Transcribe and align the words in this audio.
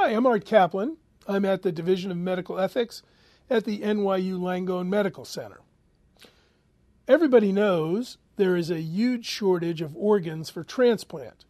Hi, 0.00 0.10
I'm 0.10 0.26
Art 0.26 0.44
Caplan. 0.44 0.96
I'm 1.26 1.44
at 1.44 1.62
the 1.62 1.72
Division 1.72 2.12
of 2.12 2.16
Medical 2.16 2.60
Ethics 2.60 3.02
at 3.50 3.64
the 3.64 3.80
NYU 3.80 4.38
Langone 4.38 4.86
Medical 4.86 5.24
Center. 5.24 5.60
Everybody 7.08 7.50
knows 7.50 8.16
there 8.36 8.54
is 8.54 8.70
a 8.70 8.80
huge 8.80 9.26
shortage 9.26 9.82
of 9.82 9.96
organs 9.96 10.50
for 10.50 10.62
transplant. 10.62 11.44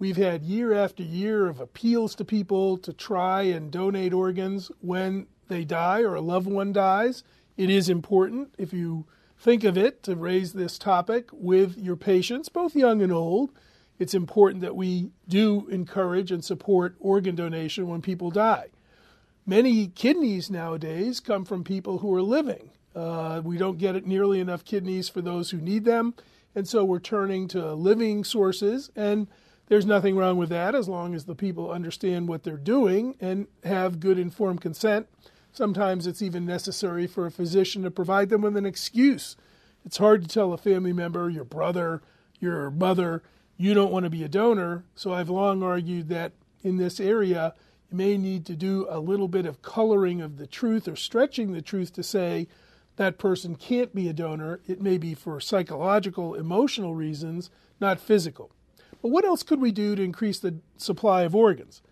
We've 0.00 0.16
had 0.16 0.42
year 0.42 0.74
after 0.74 1.04
year 1.04 1.46
of 1.46 1.60
appeals 1.60 2.16
to 2.16 2.24
people 2.24 2.76
to 2.78 2.92
try 2.92 3.42
and 3.42 3.70
donate 3.70 4.12
organs 4.12 4.72
when 4.80 5.28
they 5.46 5.64
die 5.64 6.00
or 6.00 6.16
a 6.16 6.20
loved 6.20 6.48
one 6.48 6.72
dies. 6.72 7.22
It 7.56 7.70
is 7.70 7.88
important, 7.88 8.52
if 8.58 8.72
you 8.72 9.06
think 9.38 9.62
of 9.62 9.78
it, 9.78 10.02
to 10.02 10.16
raise 10.16 10.54
this 10.54 10.76
topic 10.76 11.28
with 11.30 11.78
your 11.78 11.94
patients, 11.94 12.48
both 12.48 12.74
young 12.74 13.00
and 13.00 13.12
old 13.12 13.52
it's 14.02 14.14
important 14.14 14.62
that 14.62 14.74
we 14.74 15.12
do 15.28 15.68
encourage 15.68 16.32
and 16.32 16.44
support 16.44 16.96
organ 16.98 17.36
donation 17.36 17.86
when 17.86 18.02
people 18.02 18.32
die. 18.32 18.66
Many 19.46 19.86
kidneys 19.86 20.50
nowadays 20.50 21.20
come 21.20 21.44
from 21.44 21.62
people 21.62 21.98
who 21.98 22.12
are 22.12 22.20
living. 22.20 22.70
Uh, 22.96 23.40
we 23.44 23.56
don't 23.56 23.78
get 23.78 24.04
nearly 24.04 24.40
enough 24.40 24.64
kidneys 24.64 25.08
for 25.08 25.20
those 25.20 25.52
who 25.52 25.58
need 25.58 25.84
them, 25.84 26.14
and 26.52 26.66
so 26.66 26.84
we're 26.84 26.98
turning 26.98 27.46
to 27.46 27.74
living 27.74 28.24
sources. 28.24 28.90
And 28.96 29.28
there's 29.68 29.86
nothing 29.86 30.16
wrong 30.16 30.36
with 30.36 30.48
that 30.48 30.74
as 30.74 30.88
long 30.88 31.14
as 31.14 31.26
the 31.26 31.36
people 31.36 31.70
understand 31.70 32.26
what 32.26 32.42
they're 32.42 32.56
doing 32.56 33.14
and 33.20 33.46
have 33.62 34.00
good 34.00 34.18
informed 34.18 34.60
consent. 34.60 35.06
Sometimes 35.52 36.08
it's 36.08 36.22
even 36.22 36.44
necessary 36.44 37.06
for 37.06 37.24
a 37.24 37.30
physician 37.30 37.84
to 37.84 37.90
provide 37.92 38.30
them 38.30 38.42
with 38.42 38.56
an 38.56 38.66
excuse. 38.66 39.36
It's 39.86 39.98
hard 39.98 40.22
to 40.22 40.28
tell 40.28 40.52
a 40.52 40.58
family 40.58 40.92
member, 40.92 41.30
your 41.30 41.44
brother, 41.44 42.02
your 42.40 42.68
mother, 42.68 43.22
you 43.56 43.74
don't 43.74 43.92
want 43.92 44.04
to 44.04 44.10
be 44.10 44.24
a 44.24 44.28
donor. 44.28 44.84
So 44.94 45.12
I've 45.12 45.30
long 45.30 45.62
argued 45.62 46.08
that 46.08 46.32
in 46.62 46.76
this 46.76 47.00
area, 47.00 47.54
you 47.90 47.96
may 47.96 48.16
need 48.16 48.46
to 48.46 48.56
do 48.56 48.86
a 48.88 49.00
little 49.00 49.28
bit 49.28 49.46
of 49.46 49.62
coloring 49.62 50.20
of 50.20 50.38
the 50.38 50.46
truth 50.46 50.88
or 50.88 50.96
stretching 50.96 51.52
the 51.52 51.62
truth 51.62 51.92
to 51.94 52.02
say 52.02 52.48
that 52.96 53.18
person 53.18 53.54
can't 53.54 53.94
be 53.94 54.08
a 54.08 54.12
donor. 54.12 54.60
It 54.66 54.80
may 54.80 54.98
be 54.98 55.14
for 55.14 55.40
psychological, 55.40 56.34
emotional 56.34 56.94
reasons, 56.94 57.50
not 57.80 58.00
physical. 58.00 58.50
But 59.00 59.08
what 59.08 59.24
else 59.24 59.42
could 59.42 59.60
we 59.60 59.72
do 59.72 59.96
to 59.96 60.02
increase 60.02 60.38
the 60.38 60.56
supply 60.76 61.22
of 61.22 61.34
organs? 61.34 61.82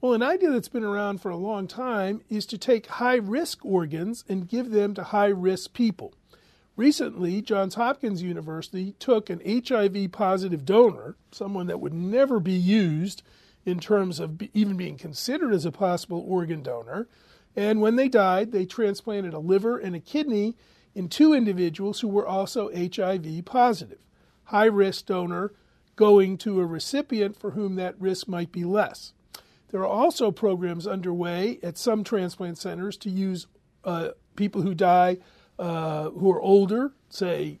Well, 0.00 0.14
an 0.14 0.22
idea 0.22 0.50
that's 0.50 0.68
been 0.68 0.84
around 0.84 1.20
for 1.20 1.30
a 1.30 1.36
long 1.36 1.68
time 1.68 2.22
is 2.28 2.44
to 2.46 2.58
take 2.58 2.86
high 2.86 3.16
risk 3.16 3.64
organs 3.64 4.24
and 4.28 4.48
give 4.48 4.70
them 4.70 4.94
to 4.94 5.04
high 5.04 5.28
risk 5.28 5.72
people. 5.72 6.14
Recently, 6.76 7.42
Johns 7.42 7.74
Hopkins 7.74 8.22
University 8.22 8.94
took 8.98 9.28
an 9.28 9.42
HIV 9.44 10.10
positive 10.12 10.64
donor, 10.64 11.16
someone 11.30 11.66
that 11.66 11.80
would 11.80 11.92
never 11.92 12.40
be 12.40 12.52
used 12.52 13.22
in 13.64 13.78
terms 13.78 14.18
of 14.18 14.42
even 14.54 14.76
being 14.76 14.96
considered 14.96 15.52
as 15.52 15.66
a 15.66 15.72
possible 15.72 16.24
organ 16.26 16.62
donor, 16.62 17.08
and 17.54 17.80
when 17.80 17.96
they 17.96 18.08
died, 18.08 18.52
they 18.52 18.64
transplanted 18.64 19.34
a 19.34 19.38
liver 19.38 19.78
and 19.78 19.94
a 19.94 20.00
kidney 20.00 20.56
in 20.94 21.08
two 21.08 21.34
individuals 21.34 22.00
who 22.00 22.08
were 22.08 22.26
also 22.26 22.70
HIV 22.74 23.44
positive. 23.44 23.98
High 24.44 24.66
risk 24.66 25.06
donor 25.06 25.52
going 25.96 26.38
to 26.38 26.60
a 26.60 26.66
recipient 26.66 27.36
for 27.36 27.50
whom 27.50 27.76
that 27.76 28.00
risk 28.00 28.26
might 28.26 28.50
be 28.50 28.64
less. 28.64 29.12
There 29.70 29.80
are 29.80 29.86
also 29.86 30.30
programs 30.30 30.86
underway 30.86 31.58
at 31.62 31.78
some 31.78 32.04
transplant 32.04 32.58
centers 32.58 32.96
to 32.98 33.10
use 33.10 33.46
uh, 33.84 34.10
people 34.36 34.62
who 34.62 34.74
die 34.74 35.18
uh, 35.58 36.10
who 36.10 36.30
are 36.30 36.40
older, 36.40 36.92
say 37.08 37.60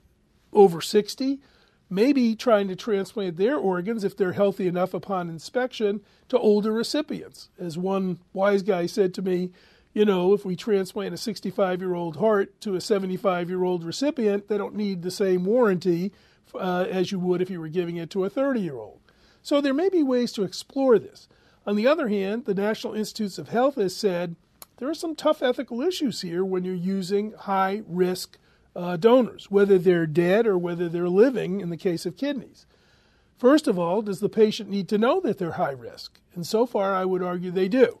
over 0.52 0.80
60, 0.80 1.40
maybe 1.88 2.34
trying 2.34 2.68
to 2.68 2.76
transplant 2.76 3.36
their 3.36 3.56
organs, 3.56 4.04
if 4.04 4.16
they're 4.16 4.32
healthy 4.32 4.66
enough 4.66 4.94
upon 4.94 5.28
inspection, 5.28 6.00
to 6.28 6.38
older 6.38 6.72
recipients. 6.72 7.50
As 7.58 7.76
one 7.76 8.18
wise 8.32 8.62
guy 8.62 8.86
said 8.86 9.12
to 9.14 9.22
me, 9.22 9.50
you 9.92 10.06
know, 10.06 10.32
if 10.32 10.44
we 10.44 10.56
transplant 10.56 11.14
a 11.14 11.18
65 11.18 11.80
year 11.80 11.94
old 11.94 12.16
heart 12.16 12.58
to 12.62 12.74
a 12.74 12.80
75 12.80 13.50
year 13.50 13.62
old 13.62 13.84
recipient, 13.84 14.48
they 14.48 14.56
don't 14.56 14.74
need 14.74 15.02
the 15.02 15.10
same 15.10 15.44
warranty 15.44 16.12
uh, 16.54 16.86
as 16.90 17.12
you 17.12 17.18
would 17.18 17.42
if 17.42 17.50
you 17.50 17.60
were 17.60 17.68
giving 17.68 17.96
it 17.96 18.10
to 18.10 18.24
a 18.24 18.30
30 18.30 18.60
year 18.60 18.76
old. 18.76 19.00
So 19.42 19.60
there 19.60 19.74
may 19.74 19.88
be 19.88 20.02
ways 20.02 20.32
to 20.32 20.44
explore 20.44 20.98
this. 20.98 21.28
On 21.66 21.76
the 21.76 21.86
other 21.86 22.08
hand, 22.08 22.44
the 22.44 22.54
National 22.54 22.94
Institutes 22.94 23.38
of 23.38 23.48
Health 23.48 23.74
has 23.74 23.94
said 23.94 24.36
there 24.82 24.90
are 24.90 24.94
some 24.94 25.14
tough 25.14 25.44
ethical 25.44 25.80
issues 25.80 26.22
here 26.22 26.44
when 26.44 26.64
you're 26.64 26.74
using 26.74 27.34
high 27.38 27.82
risk 27.86 28.36
uh, 28.74 28.96
donors, 28.96 29.48
whether 29.48 29.78
they're 29.78 30.08
dead 30.08 30.44
or 30.44 30.58
whether 30.58 30.88
they're 30.88 31.08
living 31.08 31.60
in 31.60 31.70
the 31.70 31.76
case 31.76 32.04
of 32.04 32.16
kidneys. 32.16 32.66
First 33.38 33.68
of 33.68 33.78
all, 33.78 34.02
does 34.02 34.18
the 34.18 34.28
patient 34.28 34.68
need 34.68 34.88
to 34.88 34.98
know 34.98 35.20
that 35.20 35.38
they're 35.38 35.52
high 35.52 35.70
risk? 35.70 36.18
And 36.34 36.44
so 36.44 36.66
far, 36.66 36.96
I 36.96 37.04
would 37.04 37.22
argue 37.22 37.52
they 37.52 37.68
do. 37.68 38.00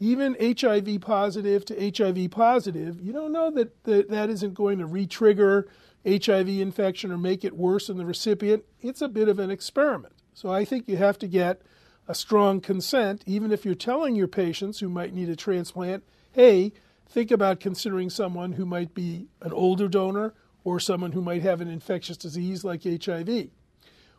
Even 0.00 0.36
HIV 0.38 1.00
positive 1.00 1.64
to 1.64 1.92
HIV 1.96 2.30
positive, 2.30 3.00
you 3.00 3.14
don't 3.14 3.32
know 3.32 3.50
that 3.52 3.84
that, 3.84 4.10
that 4.10 4.28
isn't 4.28 4.52
going 4.52 4.80
to 4.80 4.86
re 4.86 5.06
trigger 5.06 5.66
HIV 6.06 6.50
infection 6.50 7.10
or 7.10 7.16
make 7.16 7.42
it 7.42 7.56
worse 7.56 7.88
in 7.88 7.96
the 7.96 8.04
recipient. 8.04 8.66
It's 8.82 9.00
a 9.00 9.08
bit 9.08 9.30
of 9.30 9.38
an 9.38 9.50
experiment. 9.50 10.12
So 10.34 10.52
I 10.52 10.66
think 10.66 10.88
you 10.88 10.98
have 10.98 11.18
to 11.20 11.26
get 11.26 11.62
a 12.06 12.14
strong 12.14 12.60
consent, 12.60 13.22
even 13.24 13.50
if 13.50 13.64
you're 13.64 13.74
telling 13.74 14.14
your 14.14 14.28
patients 14.28 14.80
who 14.80 14.90
might 14.90 15.14
need 15.14 15.30
a 15.30 15.36
transplant, 15.36 16.04
hey, 16.32 16.72
think 17.08 17.30
about 17.30 17.60
considering 17.60 18.10
someone 18.10 18.52
who 18.52 18.66
might 18.66 18.94
be 18.94 19.26
an 19.40 19.52
older 19.52 19.88
donor 19.88 20.34
or 20.64 20.78
someone 20.78 21.12
who 21.12 21.22
might 21.22 21.42
have 21.42 21.60
an 21.60 21.68
infectious 21.68 22.16
disease 22.16 22.64
like 22.64 22.82
HIV. 22.84 23.48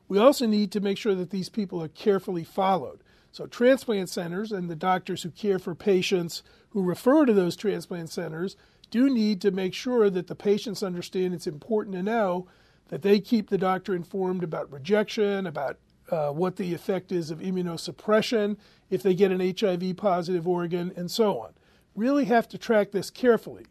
We 0.07 0.17
also 0.17 0.47
need 0.47 0.71
to 0.71 0.79
make 0.79 0.97
sure 0.97 1.13
that 1.15 1.29
these 1.29 1.49
people 1.49 1.81
are 1.83 1.89
carefully 1.89 2.43
followed. 2.43 3.01
So, 3.31 3.45
transplant 3.45 4.09
centers 4.09 4.51
and 4.51 4.69
the 4.69 4.75
doctors 4.75 5.21
who 5.21 5.29
care 5.29 5.59
for 5.59 5.75
patients 5.75 6.41
who 6.69 6.81
refer 6.81 7.25
to 7.25 7.33
those 7.33 7.55
transplant 7.55 8.09
centers 8.09 8.55
do 8.89 9.07
need 9.07 9.39
to 9.41 9.51
make 9.51 9.75
sure 9.75 10.09
that 10.09 10.25
the 10.25 10.35
patients 10.35 10.81
understand 10.81 11.35
it's 11.35 11.45
important 11.45 11.95
to 11.95 12.01
know 12.01 12.47
that 12.87 13.03
they 13.03 13.19
keep 13.19 13.49
the 13.49 13.57
doctor 13.59 13.95
informed 13.95 14.43
about 14.43 14.71
rejection, 14.71 15.45
about 15.45 15.77
uh, 16.09 16.31
what 16.31 16.55
the 16.55 16.73
effect 16.73 17.11
is 17.11 17.29
of 17.29 17.37
immunosuppression 17.37 18.57
if 18.89 19.03
they 19.03 19.13
get 19.13 19.31
an 19.31 19.53
HIV 19.55 19.95
positive 19.95 20.47
organ, 20.47 20.91
and 20.95 21.11
so 21.11 21.39
on 21.39 21.53
really 21.99 22.25
have 22.25 22.47
to 22.49 22.57
track 22.57 22.91
this 22.91 23.11
carefully. 23.11 23.65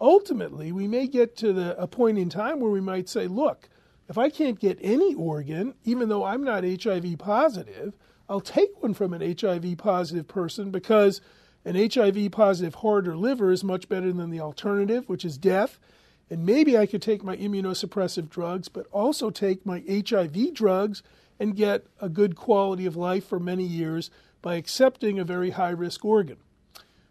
Ultimately, 0.00 0.72
we 0.72 0.88
may 0.88 1.06
get 1.06 1.36
to 1.36 1.52
the, 1.52 1.80
a 1.80 1.86
point 1.86 2.18
in 2.18 2.28
time 2.28 2.60
where 2.60 2.70
we 2.70 2.80
might 2.80 3.08
say, 3.08 3.26
look, 3.26 3.68
if 4.08 4.18
I 4.18 4.30
can't 4.30 4.58
get 4.58 4.78
any 4.80 5.14
organ, 5.14 5.74
even 5.84 6.08
though 6.08 6.24
I'm 6.24 6.44
not 6.44 6.64
HIV 6.64 7.18
positive, 7.18 7.94
I'll 8.28 8.40
take 8.40 8.82
one 8.82 8.94
from 8.94 9.12
an 9.12 9.36
HIV 9.38 9.78
positive 9.78 10.28
person 10.28 10.70
because 10.70 11.20
an 11.64 11.74
HIV 11.74 12.30
positive 12.30 12.76
heart 12.76 13.08
or 13.08 13.16
liver 13.16 13.50
is 13.50 13.64
much 13.64 13.88
better 13.88 14.12
than 14.12 14.30
the 14.30 14.40
alternative, 14.40 15.08
which 15.08 15.24
is 15.24 15.38
death. 15.38 15.78
And 16.30 16.44
maybe 16.44 16.76
I 16.76 16.86
could 16.86 17.02
take 17.02 17.24
my 17.24 17.36
immunosuppressive 17.36 18.28
drugs, 18.28 18.68
but 18.68 18.86
also 18.92 19.30
take 19.30 19.64
my 19.64 19.82
HIV 19.88 20.54
drugs 20.54 21.02
and 21.38 21.56
get 21.56 21.86
a 22.00 22.08
good 22.08 22.36
quality 22.36 22.86
of 22.86 22.96
life 22.96 23.26
for 23.26 23.38
many 23.38 23.64
years 23.64 24.10
by 24.42 24.54
accepting 24.54 25.18
a 25.18 25.24
very 25.24 25.50
high 25.50 25.70
risk 25.70 26.04
organ. 26.04 26.38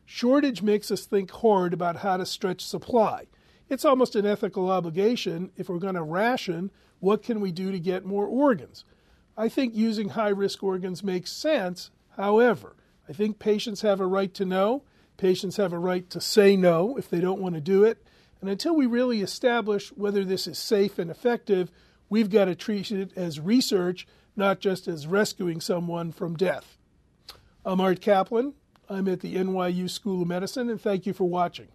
Shortage 0.05 0.61
makes 0.61 0.91
us 0.91 1.05
think 1.05 1.31
hard 1.31 1.73
about 1.73 1.97
how 1.97 2.17
to 2.17 2.25
stretch 2.25 2.63
supply. 2.63 3.25
It's 3.69 3.85
almost 3.85 4.15
an 4.15 4.25
ethical 4.25 4.69
obligation 4.69 5.51
if 5.57 5.67
we're 5.67 5.79
going 5.79 5.95
to 5.95 6.03
ration, 6.03 6.71
what 6.99 7.23
can 7.23 7.41
we 7.41 7.51
do 7.51 7.71
to 7.71 7.79
get 7.79 8.05
more 8.05 8.25
organs? 8.25 8.85
I 9.37 9.49
think 9.49 9.75
using 9.75 10.09
high 10.09 10.29
risk 10.29 10.63
organs 10.63 11.03
makes 11.03 11.31
sense. 11.31 11.91
However, 12.15 12.75
I 13.09 13.13
think 13.13 13.39
patients 13.39 13.81
have 13.81 13.99
a 13.99 14.07
right 14.07 14.33
to 14.35 14.45
know. 14.45 14.83
Patients 15.17 15.57
have 15.57 15.73
a 15.73 15.79
right 15.79 16.09
to 16.09 16.21
say 16.21 16.55
no 16.55 16.97
if 16.97 17.09
they 17.09 17.19
don't 17.19 17.41
want 17.41 17.55
to 17.55 17.61
do 17.61 17.83
it. 17.83 18.05
And 18.41 18.49
until 18.49 18.75
we 18.75 18.85
really 18.85 19.21
establish 19.21 19.89
whether 19.89 20.23
this 20.23 20.47
is 20.47 20.57
safe 20.57 20.99
and 20.99 21.09
effective, 21.09 21.71
we've 22.09 22.29
got 22.29 22.45
to 22.45 22.55
treat 22.55 22.91
it 22.91 23.11
as 23.15 23.39
research, 23.39 24.07
not 24.35 24.59
just 24.59 24.87
as 24.87 25.07
rescuing 25.07 25.61
someone 25.61 26.11
from 26.11 26.35
death. 26.35 26.77
I'm 27.65 27.81
Art 27.81 28.01
Caplan. 28.01 28.53
I'm 28.89 29.07
at 29.07 29.21
the 29.21 29.35
NYU 29.35 29.89
School 29.89 30.21
of 30.21 30.27
Medicine, 30.27 30.69
and 30.69 30.79
thank 30.79 31.05
you 31.05 31.13
for 31.13 31.27
watching. 31.27 31.67